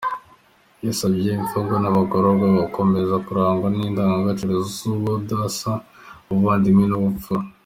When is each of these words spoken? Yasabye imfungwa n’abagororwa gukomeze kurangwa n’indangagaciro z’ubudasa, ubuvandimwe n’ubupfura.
Yasabye 0.85 1.29
imfungwa 1.39 1.77
n’abagororwa 1.79 2.47
gukomeze 2.59 3.15
kurangwa 3.25 3.67
n’indangagaciro 3.71 4.53
z’ubudasa, 4.75 5.71
ubuvandimwe 6.31 6.85
n’ubupfura. 6.89 7.43